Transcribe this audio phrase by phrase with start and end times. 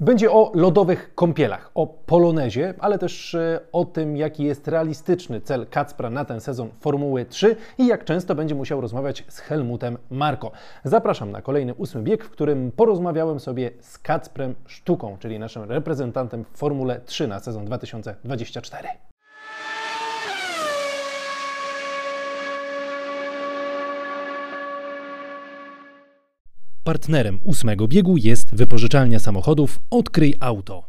[0.00, 5.66] Będzie o lodowych kąpielach, o polonezie, ale też e, o tym, jaki jest realistyczny cel
[5.66, 10.50] Kacpra na ten sezon Formuły 3 i jak często będzie musiał rozmawiać z Helmutem Marko.
[10.84, 16.44] Zapraszam na kolejny ósmy bieg, w którym porozmawiałem sobie z Kacprem Sztuką, czyli naszym reprezentantem
[16.44, 19.09] w Formule 3 na sezon 2024.
[26.90, 30.84] Partnerem ósmego biegu jest wypożyczalnia samochodów Odkryj Auto.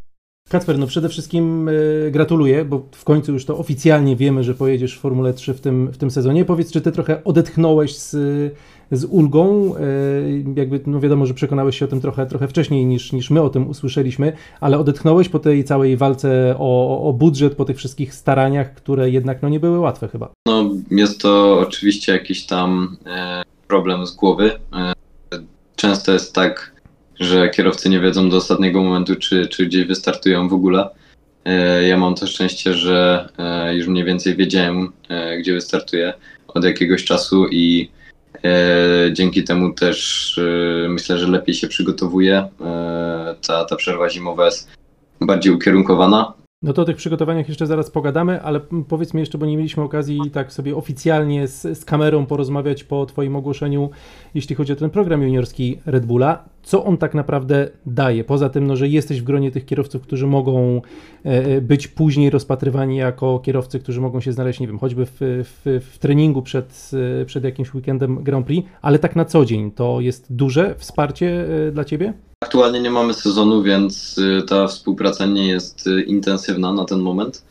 [0.50, 4.98] Kacper, no przede wszystkim y, gratuluję, bo w końcu już to oficjalnie wiemy, że pojedziesz
[4.98, 6.46] w Formule 3 w tym, w tym sezonie.
[6.46, 8.10] Powiedz, czy ty trochę odetchnąłeś z,
[8.92, 9.76] z ulgą?
[9.76, 13.42] Y, jakby, no wiadomo, że przekonałeś się o tym trochę, trochę wcześniej niż, niż my
[13.42, 18.14] o tym usłyszeliśmy, ale odetchnąłeś po tej całej walce o, o budżet, po tych wszystkich
[18.14, 20.32] staraniach, które jednak no, nie były łatwe chyba.
[20.48, 24.52] No, jest to oczywiście jakiś tam e, problem z głowy.
[25.82, 26.72] Często jest tak,
[27.20, 30.90] że kierowcy nie wiedzą do ostatniego momentu, czy, czy gdzieś wystartują w ogóle.
[31.46, 36.14] E, ja mam to szczęście, że e, już mniej więcej wiedziałem, e, gdzie wystartuję
[36.48, 37.90] od jakiegoś czasu i
[39.12, 40.40] dzięki temu też
[40.90, 42.48] myślę, że lepiej się przygotowuję.
[43.48, 44.70] Ta, ta przerwa zimowa jest
[45.22, 46.34] bardziej ukierunkowana.
[46.64, 49.84] No to o tych przygotowaniach jeszcze zaraz pogadamy, ale powiedz mi jeszcze, bo nie mieliśmy
[49.84, 53.90] okazji tak sobie oficjalnie z, z kamerą porozmawiać po Twoim ogłoszeniu,
[54.34, 56.44] jeśli chodzi o ten program juniorski Red Bulla.
[56.64, 58.24] Co on tak naprawdę daje?
[58.24, 60.82] Poza tym, no, że jesteś w gronie tych kierowców, którzy mogą
[61.26, 65.18] e, e, być później rozpatrywani jako kierowcy, którzy mogą się znaleźć, nie wiem, choćby w,
[65.20, 69.72] w, w treningu przed, e, przed jakimś weekendem Grand Prix, ale tak na co dzień
[69.72, 72.14] to jest duże wsparcie dla Ciebie?
[72.44, 77.46] Aktualnie nie mamy sezonu, więc ta współpraca nie jest intensywna na ten moment.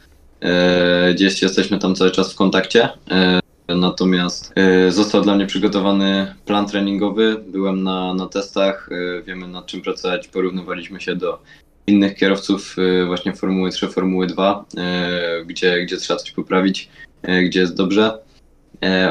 [1.14, 2.88] Gdzieś jesteśmy tam cały czas w kontakcie.
[3.70, 7.36] E, natomiast e, został dla mnie przygotowany plan treningowy.
[7.48, 8.90] Byłem na, na testach,
[9.26, 10.28] wiemy nad czym pracować.
[10.28, 11.42] Porównywaliśmy się do
[11.86, 12.76] innych kierowców
[13.06, 14.64] właśnie Formuły 3, Formuły 2,
[15.46, 16.88] gdzie, gdzie trzeba coś poprawić,
[17.44, 18.18] gdzie jest dobrze.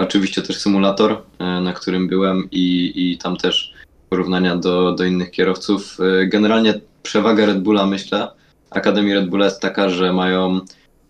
[0.01, 3.73] Oczywiście też symulator, na którym byłem i, i tam też
[4.09, 5.97] porównania do, do innych kierowców.
[6.25, 8.27] Generalnie przewaga Red Bulla, myślę,
[8.69, 10.59] Akademii Red Bulla jest taka, że mają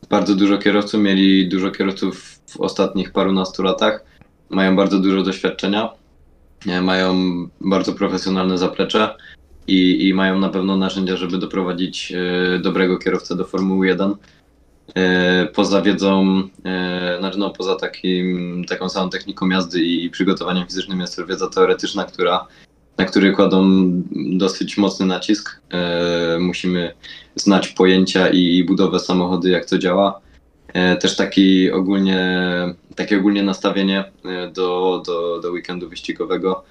[0.09, 4.03] bardzo dużo kierowców, mieli dużo kierowców w ostatnich parunastu latach,
[4.49, 5.89] mają bardzo dużo doświadczenia,
[6.81, 7.15] mają
[7.61, 9.15] bardzo profesjonalne zaplecze
[9.67, 12.11] i, i mają na pewno narzędzia, żeby doprowadzić
[12.55, 14.11] y, dobrego kierowcę do Formuły 1.
[14.11, 14.15] Y,
[15.53, 16.43] poza wiedzą,
[17.19, 22.03] znaczy no, poza takim, taką samą techniką jazdy i przygotowaniem fizycznym jest to wiedza teoretyczna,
[22.03, 22.47] która
[22.99, 23.65] na który kładą
[24.38, 25.61] dosyć mocny nacisk.
[25.71, 26.93] E, musimy
[27.35, 30.19] znać pojęcia i budowę samochody, jak to działa.
[30.74, 32.35] E, też taki ogólnie,
[32.96, 36.63] takie ogólnie nastawienie e, do, do, do weekendu wyścigowego,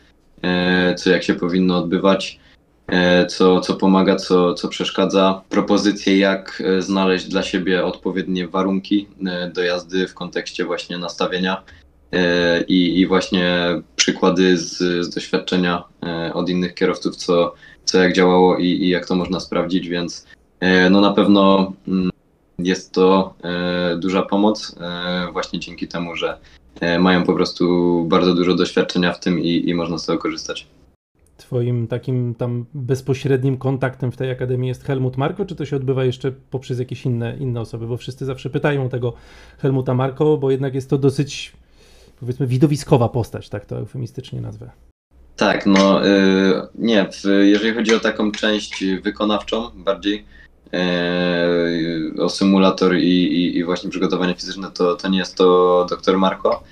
[0.96, 2.40] co jak się powinno odbywać,
[3.28, 5.42] co, co pomaga, co, co przeszkadza.
[5.48, 9.08] Propozycje, jak znaleźć dla siebie odpowiednie warunki
[9.54, 11.62] do jazdy w kontekście właśnie nastawienia
[12.12, 13.66] E, i, i właśnie
[13.96, 17.54] przykłady z, z doświadczenia e, od innych kierowców, co,
[17.84, 20.26] co jak działało i, i jak to można sprawdzić, więc
[20.60, 22.10] e, no na pewno mm,
[22.58, 23.34] jest to
[23.98, 24.74] duża pomoc
[25.32, 26.38] właśnie dzięki temu, że
[26.98, 30.66] mają po prostu bardzo dużo doświadczenia w tym i, i można z tego korzystać.
[31.36, 36.04] Twoim takim tam bezpośrednim kontaktem w tej akademii jest Helmut Marko, czy to się odbywa
[36.04, 37.86] jeszcze poprzez jakieś inne, inne osoby?
[37.86, 39.12] Bo wszyscy zawsze pytają tego
[39.58, 41.52] Helmuta Marko, bo jednak jest to dosyć
[42.20, 44.70] powiedzmy widowiskowa postać, tak to eufemistycznie nazwę.
[45.36, 46.00] Tak, no
[46.74, 47.08] nie,
[47.42, 50.24] jeżeli chodzi o taką część wykonawczą bardziej,
[52.18, 56.62] o symulator i, i, i, właśnie przygotowanie fizyczne, to, to nie jest to dr Marko.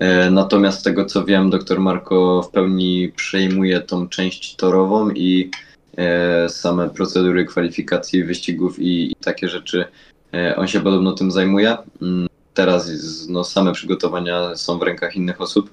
[0.00, 5.50] Yy, natomiast z tego co wiem, dr Marko w pełni przejmuje tą część torową i
[5.96, 9.84] yy, same procedury kwalifikacji, wyścigów i, i takie rzeczy.
[10.56, 11.76] On się podobno tym zajmuje.
[12.02, 12.90] Mm, teraz
[13.28, 15.70] no, same przygotowania są w rękach innych osób.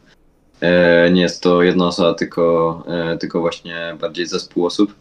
[0.62, 4.96] E, nie jest to jedna osoba, tylko, e, tylko właśnie bardziej zespół osób.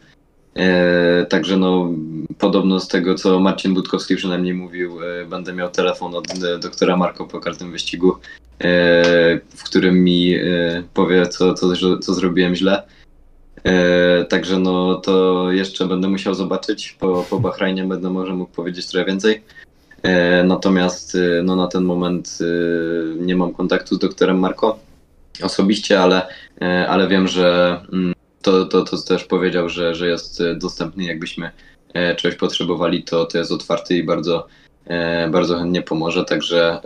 [0.56, 1.92] E, także no,
[2.38, 6.26] podobno z tego, co Marcin Budkowski przynajmniej mówił, będę miał telefon od
[6.60, 8.16] doktora Marko po każdym wyścigu,
[9.56, 10.34] w którym mi
[10.94, 12.82] powie, co, co, co zrobiłem źle.
[14.28, 16.96] Także no, to jeszcze będę musiał zobaczyć.
[17.00, 19.42] Po, po Bahrajnie będę może mógł powiedzieć trochę więcej.
[20.02, 22.44] E, natomiast e, no, na ten moment e,
[23.24, 24.78] nie mam kontaktu z doktorem Marko
[25.42, 26.26] osobiście, ale,
[26.88, 31.04] ale wiem, że mm, to, to, to też powiedział, że, że jest dostępny.
[31.04, 31.50] Jakbyśmy
[32.16, 34.46] czegoś potrzebowali, to, to jest otwarty i bardzo,
[35.30, 36.24] bardzo chętnie pomoże.
[36.24, 36.80] Także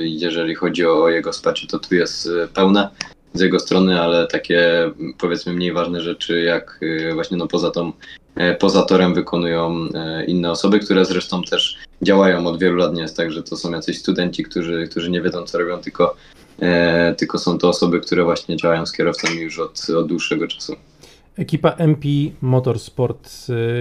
[0.00, 2.88] jeżeli chodzi o jego wsparcie, to tu jest pełne
[3.34, 6.80] z jego strony, ale takie powiedzmy mniej ważne rzeczy, jak
[7.14, 7.92] właśnie no poza tą
[8.58, 9.88] poza torem wykonują
[10.26, 12.94] inne osoby, które zresztą też działają od wielu lat.
[12.94, 16.16] Nie jest tak, że to są jacyś studenci, którzy, którzy nie wiedzą, co robią, tylko,
[17.16, 20.76] tylko są to osoby, które właśnie działają z kierowcami już od, od dłuższego czasu.
[21.36, 22.08] Ekipa MP
[22.40, 23.30] Motorsport,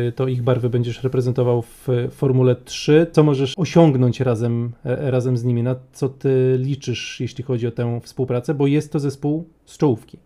[0.08, 3.08] y, to ich barwy będziesz reprezentował w Formule 3.
[3.12, 5.64] Co możesz osiągnąć razem, e, razem z nimi?
[5.64, 8.54] Na co ty liczysz, jeśli chodzi o tę współpracę?
[8.54, 10.18] Bo jest to zespół z czołówki.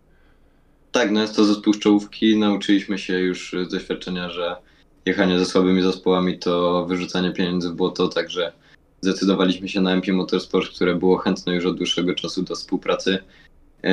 [0.92, 2.38] Tak, no jest to zespół z czołówki.
[2.38, 4.56] Nauczyliśmy się już z doświadczenia, że
[5.06, 8.52] jechanie ze słabymi zespołami to wyrzucanie pieniędzy w błoto, także
[9.04, 13.18] zdecydowaliśmy się na MP Motorsport, które było chętne już od dłuższego czasu do współpracy.
[13.84, 13.90] E,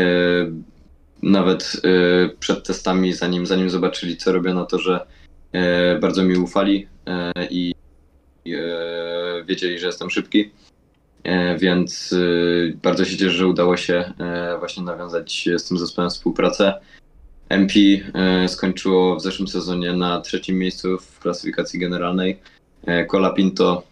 [1.24, 5.06] nawet e, przed testami, zanim, zanim zobaczyli, co robię na to, że
[5.52, 6.88] e, bardzo mi ufali
[7.50, 7.76] i
[9.46, 10.52] wiedzieli, że jestem szybki.
[11.60, 12.16] Więc
[12.84, 14.14] bardzo się cieszę, że udało się
[14.60, 16.74] właśnie nawiązać z tym zespołem współpracę.
[17.50, 17.74] MP
[18.48, 22.40] skończyło w zeszłym sezonie na trzecim miejscu w klasyfikacji generalnej.
[23.08, 23.84] Cola Pinto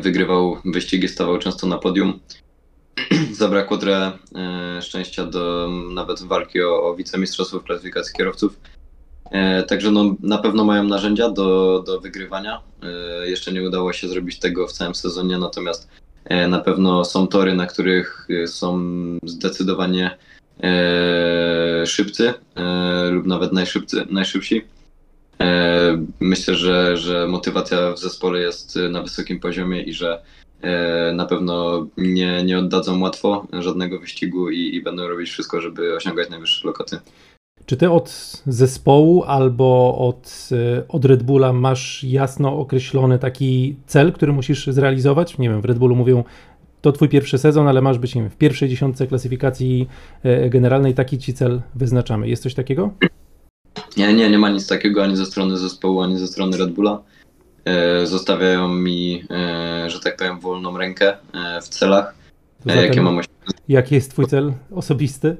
[0.00, 2.20] wygrywał wyścigi, stawał często na podium.
[3.32, 8.56] zabrakło trochę e, szczęścia do nawet walki o, o wicemistrzostwo w klasyfikacji kierowców.
[9.30, 12.60] E, także no, na pewno mają narzędzia do, do wygrywania.
[12.82, 15.88] E, jeszcze nie udało się zrobić tego w całym sezonie, natomiast
[16.24, 18.80] e, na pewno są tory, na których e, są
[19.24, 20.18] zdecydowanie
[20.62, 22.34] e, szybcy
[23.10, 24.64] lub nawet najszybcy, najszybsi.
[26.20, 30.22] Myślę, że, że motywacja w zespole jest na wysokim poziomie i że
[30.62, 35.96] E, na pewno nie, nie oddadzą łatwo żadnego wyścigu i, i będą robić wszystko, żeby
[35.96, 36.98] osiągać najwyższe lokaty.
[37.66, 44.12] Czy ty od zespołu albo od, e, od Red Bulla masz jasno określony taki cel,
[44.12, 45.38] który musisz zrealizować?
[45.38, 46.24] Nie wiem, w Red Bullu mówią,
[46.80, 49.88] to twój pierwszy sezon, ale masz być nie wiem, w pierwszej dziesiątce klasyfikacji
[50.22, 52.28] e, generalnej, taki ci cel wyznaczamy.
[52.28, 52.90] Jest coś takiego?
[53.96, 57.02] Nie, nie, nie ma nic takiego ani ze strony zespołu, ani ze strony Red Bulla.
[57.64, 62.14] E, zostawiają mi, e, że tak powiem, wolną rękę e, w celach,
[62.66, 63.20] Zatem, jakie mam
[63.68, 65.36] Jaki jest twój cel osobisty?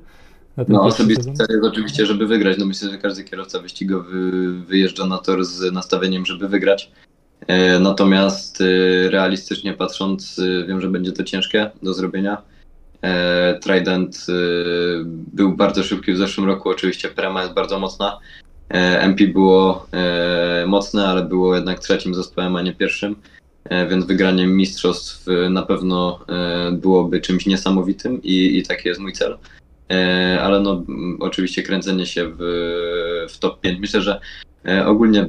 [0.68, 1.36] No, osobisty sezon?
[1.36, 2.58] cel jest oczywiście, żeby wygrać.
[2.58, 6.90] No myślę, że każdy kierowca wyścigowy wyjeżdża na tor z nastawieniem, żeby wygrać.
[7.80, 8.62] Natomiast
[9.08, 12.42] realistycznie patrząc, wiem, że będzie to ciężkie do zrobienia.
[13.60, 14.26] Trident
[15.32, 18.20] był bardzo szybki w zeszłym roku, oczywiście Prema jest bardzo mocna,
[18.70, 23.16] E, MP było e, mocne, ale było jednak trzecim zespołem, a nie pierwszym,
[23.64, 26.20] e, więc wygranie mistrzostw na pewno
[26.72, 29.38] byłoby czymś niesamowitym i, i taki jest mój cel.
[30.40, 30.84] Ale no,
[31.20, 32.38] oczywiście kręcenie się w,
[33.30, 33.80] w top 5.
[33.80, 34.20] Myślę, że
[34.86, 35.26] ogólnie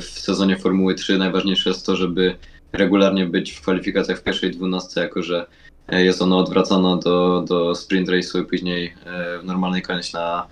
[0.00, 2.34] w sezonie Formuły 3 najważniejsze jest to, żeby
[2.72, 5.46] regularnie być w kwalifikacjach w pierwszej dwunastce, jako że
[5.88, 8.94] jest ona odwracana do, do sprint race'u i później
[9.42, 10.46] w normalnej kolejności na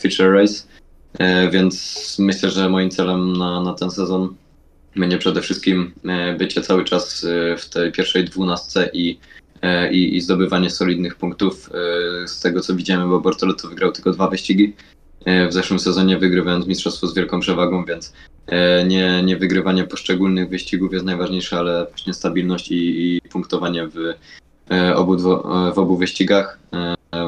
[0.00, 0.74] feature race.
[1.18, 4.34] E, więc myślę, że moim celem na, na ten sezon
[4.96, 9.18] będzie przede wszystkim e, bycie cały czas e, w tej pierwszej dwunastce i,
[9.90, 11.70] i, i zdobywanie solidnych punktów.
[12.26, 14.72] Z tego co widziałem, bo Bortoletto wygrał tylko dwa wyścigi
[15.48, 18.12] w zeszłym sezonie, wygrywając mistrzostwo z wielką przewagą, więc
[18.86, 23.96] nie, nie wygrywanie poszczególnych wyścigów jest najważniejsze, ale właśnie stabilność i, i punktowanie w
[24.94, 25.18] obu,
[25.74, 26.58] w obu wyścigach.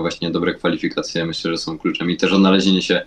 [0.01, 3.03] Właśnie dobre kwalifikacje myślę, że są kluczem i też odnalezienie się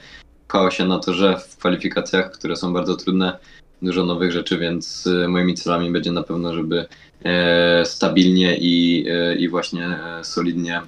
[0.48, 3.38] pchało się na to, że w kwalifikacjach, które są bardzo trudne,
[3.82, 6.86] dużo nowych rzeczy, więc moimi celami będzie na pewno, żeby
[7.24, 10.82] e, stabilnie i, e, i właśnie e, solidnie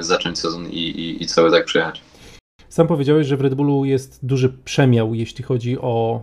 [0.00, 2.02] zacząć sezon i, i, i cały tak przejechać.
[2.68, 6.22] Sam powiedziałeś, że w Red Bullu jest duży przemiał, jeśli chodzi o,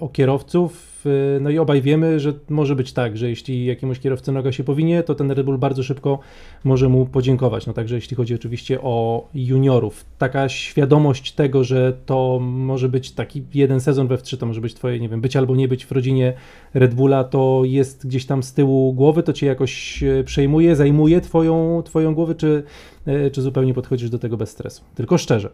[0.00, 0.93] o kierowców.
[1.40, 5.02] No i obaj wiemy, że może być tak, że jeśli jakiemuś kierowcy noga się powinie,
[5.02, 6.18] to ten Red Bull bardzo szybko
[6.64, 7.66] może mu podziękować.
[7.66, 10.04] No także jeśli chodzi oczywiście o juniorów.
[10.18, 14.74] Taka świadomość tego, że to może być taki jeden sezon we w3, to może być
[14.74, 16.32] twoje, nie wiem, być albo nie być w rodzinie
[16.74, 21.20] Red Bulla, to jest gdzieś tam z tyłu głowy, to cię jakoś e, przejmuje, zajmuje
[21.20, 22.62] twoją, twoją głowę, czy,
[23.06, 24.82] e, czy zupełnie podchodzisz do tego bez stresu?
[24.94, 25.50] Tylko szczerze.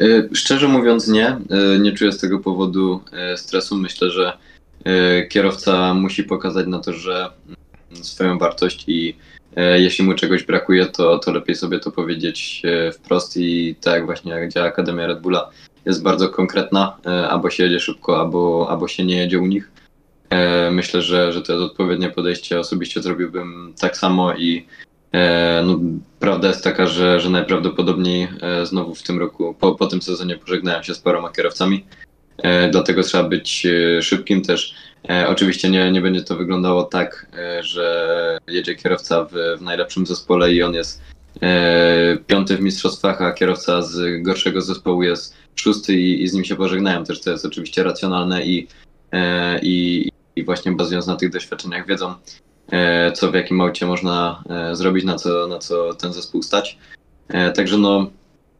[0.00, 1.36] E, szczerze mówiąc nie,
[1.80, 3.00] nie czuję z tego powodu
[3.36, 3.76] stresu.
[3.76, 4.53] Myślę, że E,
[5.28, 9.16] kierowca musi pokazać na to, że mm, swoją wartość i
[9.56, 14.06] e, jeśli mu czegoś brakuje, to, to lepiej sobie to powiedzieć e, wprost i tak
[14.06, 15.50] właśnie jak działa Akademia Red Bulla
[15.84, 16.96] jest bardzo konkretna,
[17.30, 19.70] albo się jedzie szybko, albo, albo się nie jedzie u nich.
[20.70, 22.60] Myślę, że, że to jest odpowiednie podejście.
[22.60, 24.66] Osobiście zrobiłbym tak samo i
[25.64, 25.80] no,
[26.18, 28.28] prawda jest taka, że, że najprawdopodobniej
[28.62, 31.84] znowu w tym roku, po, po tym sezonie pożegnałem się z paroma kierowcami.
[32.38, 34.74] E, dlatego trzeba być e, szybkim też.
[35.08, 37.26] E, oczywiście nie, nie będzie to wyglądało tak,
[37.60, 41.02] że jedzie kierowca w, w najlepszym zespole i on jest
[42.26, 46.56] piąty w mistrzostwach, a kierowca z gorszego zespołu jest szósty i, i z nim się
[46.56, 47.04] pożegnałem.
[47.04, 48.68] Też to jest oczywiście racjonalne i,
[49.62, 52.14] i, i właśnie bazując na tych doświadczeniach wiedzą,
[53.14, 56.78] co w jakim aucie można zrobić, na co, na co ten zespół stać.
[57.54, 58.10] Także no,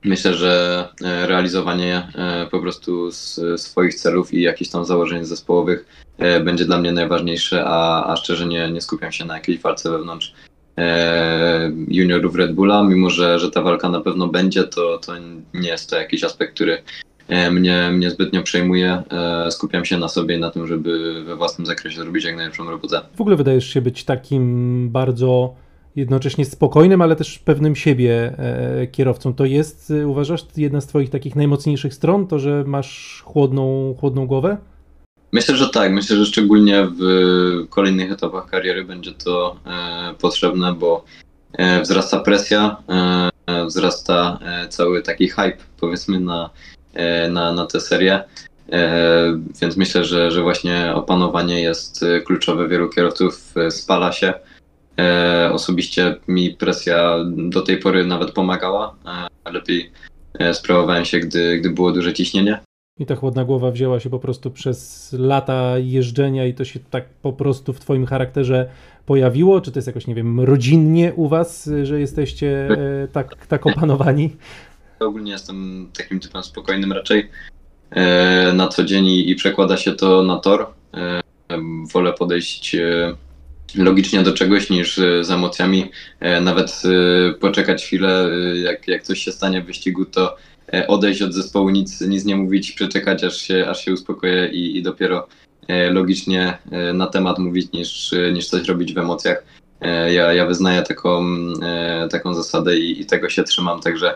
[0.05, 3.13] myślę, że e, realizowanie e, po prostu
[3.57, 5.87] swoich celów i jakichś tam założeń zespołowych
[6.19, 9.91] e, będzie dla mnie najważniejsze, a, a szczerze nie, nie skupiam się na jakiejś walce
[9.91, 10.35] wewnątrz
[11.89, 15.13] juniorów Red Bulla, mimo że, że ta walka na pewno będzie, to, to
[15.55, 16.83] nie jest to jakiś aspekt, który
[17.51, 19.03] mnie, mnie zbytnio przejmuje.
[19.51, 23.01] Skupiam się na sobie i na tym, żeby we własnym zakresie zrobić jak najlepszą robotę.
[23.17, 25.55] W ogóle wydajesz się być takim bardzo
[25.97, 29.35] jednocześnie spokojnym, ale też pewnym siebie e, kierowcą.
[29.35, 34.27] To jest, e, uważasz, jedna z Twoich takich najmocniejszych stron, to, że masz chłodną, chłodną
[34.27, 34.57] głowę?
[35.33, 35.93] Myślę, że tak.
[35.93, 37.05] Myślę, że szczególnie w
[37.69, 41.05] kolejnych etapach kariery będzie to e, potrzebne, bo
[41.53, 42.77] e, wzrasta presja,
[43.47, 46.51] e, wzrasta e, cały taki hype, powiedzmy, na,
[47.31, 48.25] na, na tę serię.
[49.63, 52.69] Więc myślę, że, że właśnie opanowanie jest kluczowe.
[52.69, 54.35] Wielu kierowców spala się.
[54.99, 58.97] E, osobiście mi presja do tej pory nawet pomagała.
[59.45, 59.91] E, lepiej
[60.39, 62.61] e, sprawowałem się, gdy, gdy było duże ciśnienie.
[62.99, 67.09] I ta chłodna głowa wzięła się po prostu przez lata jeżdżenia i to się tak
[67.09, 68.69] po prostu w Twoim charakterze
[69.07, 69.61] pojawiło?
[69.61, 72.69] Czy to jest jakoś, nie wiem, rodzinnie u Was, że jesteście
[73.13, 74.31] tak, tak opanowani?
[75.01, 77.31] Ogólnie jestem takim typem spokojnym raczej
[78.55, 80.67] na co dzień i, przekłada się to na tor.
[81.93, 82.77] Wolę podejść
[83.77, 85.91] logicznie do czegoś niż e, z emocjami.
[86.21, 88.31] E, nawet e, poczekać chwilę,
[88.63, 90.37] jak, jak coś się stanie w wyścigu, to
[90.89, 94.83] odejść od zespołu, nic, nic nie mówić, przeczekać aż się, aż się uspokoję i, i
[94.83, 95.27] dopiero
[95.91, 96.59] logicznie
[96.95, 99.45] na temat mówić niż, niż coś robić w emocjach.
[100.13, 101.25] Ja, ja wyznaję taką,
[102.11, 104.15] taką zasadę i, i tego się trzymam, także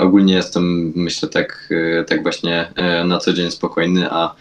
[0.00, 1.68] ogólnie jestem, myślę, tak,
[2.06, 2.72] tak właśnie
[3.04, 4.34] na co dzień spokojny, a,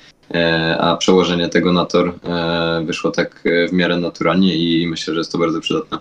[0.79, 5.19] a przełożenie tego na tor e, wyszło tak e, w miarę naturalnie i myślę, że
[5.19, 5.97] jest to bardzo przydatne.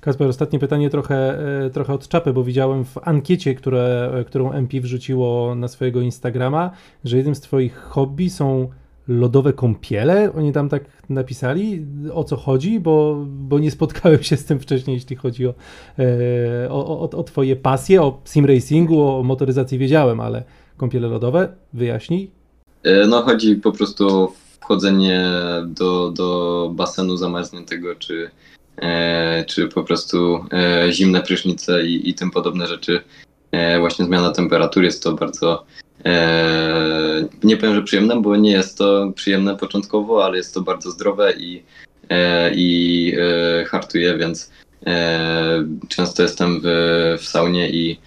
[0.00, 4.52] Kasper, ostatnie pytanie trochę, e, trochę od czapy, bo widziałem w ankiecie, które, e, którą
[4.52, 6.70] MP wrzuciło na swojego Instagrama,
[7.04, 8.68] że jednym z Twoich hobby są
[9.08, 10.32] lodowe kąpiele.
[10.32, 14.94] Oni tam tak napisali, o co chodzi, bo, bo nie spotkałem się z tym wcześniej,
[14.94, 15.54] jeśli chodzi o,
[15.98, 20.44] e, o, o, o Twoje pasje, o sim racingu, o motoryzacji wiedziałem, ale
[20.76, 22.41] kąpiele lodowe, wyjaśnij.
[22.84, 25.24] E, No chodzi po prostu o wchodzenie
[25.66, 28.30] do, do basenu zamarzniętego, czy,
[28.76, 33.00] e, czy po prostu e, zimne prysznice i, i tym podobne rzeczy.
[33.52, 35.64] E, właśnie zmiana temperatury jest to bardzo,
[36.04, 40.90] e, nie powiem, że przyjemne, bo nie jest to przyjemne początkowo, ale jest to bardzo
[40.90, 41.62] zdrowe i,
[42.08, 43.12] e, i
[43.66, 44.50] hartuje, więc
[45.88, 46.66] często jestem w,
[47.20, 48.00] w saunie i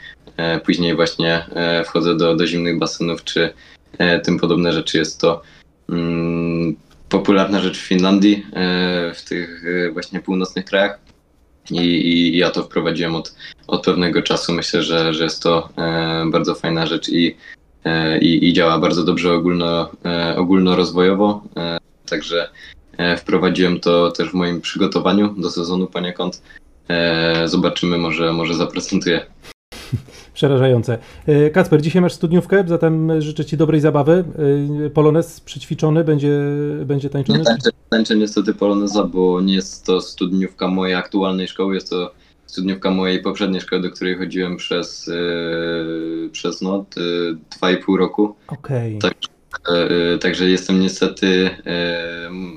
[0.66, 1.46] później właśnie
[1.86, 3.54] wchodzę do, do zimnych basenów, czy
[4.24, 4.98] tym podobne rzeczy.
[4.98, 5.42] Jest to
[5.90, 6.76] mm,
[7.10, 11.00] popularna rzecz w Finlandii, e, w tych e, właśnie północnych krajach.
[11.72, 13.36] I, I ja to wprowadziłem od,
[13.68, 14.54] od pewnego czasu.
[14.54, 17.36] Myślę, że, że jest to e, bardzo fajna rzecz i,
[17.86, 21.44] e, i, i działa bardzo dobrze ogólno, e, ogólnorozwojowo.
[21.58, 21.78] E,
[22.10, 22.50] także
[22.98, 26.42] e, wprowadziłem to też w moim przygotowaniu do sezonu poniekąd.
[26.90, 29.26] E, zobaczymy, może, może zaprezentuję.
[30.36, 30.98] Przerażające.
[31.28, 34.24] E, Kacper, dzisiaj masz studniówkę, zatem życzę Ci dobrej zabawy.
[34.86, 36.40] E, Polonez przećwiczony, będzie,
[36.86, 37.40] będzie tańczony?
[37.40, 42.12] Nie tańczę, tańczę niestety poloneza, bo nie jest to studniówka mojej aktualnej szkoły, jest to
[42.46, 47.98] studniówka mojej poprzedniej szkoły, do której chodziłem przez, yy, przez no, yy, dwa i pół
[47.98, 48.36] roku.
[48.48, 49.00] Okej.
[49.00, 49.14] Tak.
[49.70, 51.50] Yy, także jestem niestety,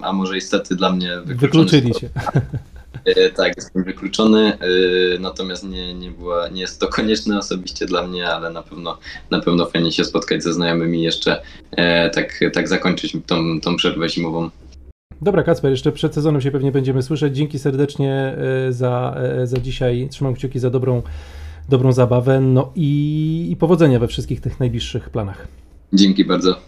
[0.03, 1.65] a może istety dla mnie wykluczony.
[1.65, 2.11] Wykluczyli Cię.
[3.07, 8.07] Yy, tak, jestem wykluczony, yy, natomiast nie, nie, była, nie jest to konieczne osobiście dla
[8.07, 8.99] mnie, ale na pewno,
[9.31, 11.43] na pewno fajnie się spotkać ze znajomymi i jeszcze
[11.77, 14.51] yy, tak, tak zakończyć tą, tą przerwę zimową.
[15.23, 17.37] Dobra, Kacper, jeszcze przed sezonem się pewnie będziemy słyszeć.
[17.37, 18.13] Dzięki serdecznie
[18.69, 20.09] e, za, e, za dzisiaj.
[20.11, 21.03] Trzymam kciuki za dobrą,
[21.69, 22.41] dobrą zabawę.
[22.41, 25.49] No i, i powodzenia we wszystkich tych najbliższych planach.
[25.93, 26.61] Dzięki bardzo.